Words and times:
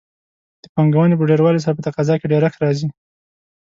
د 0.61 0.63
پانګونې 0.73 1.15
په 1.17 1.25
ډېروالي 1.29 1.59
سره 1.63 1.75
په 1.75 1.83
تقاضا 1.87 2.15
کې 2.17 2.29
ډېرښت 2.31 2.57
راځي. 2.63 2.87